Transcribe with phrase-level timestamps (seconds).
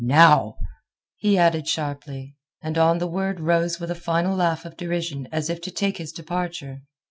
[0.03, 0.55] Now,"
[1.17, 5.47] he added sharply, and on the word rose with a final laugh of derision as
[5.47, 6.81] if to take his departure.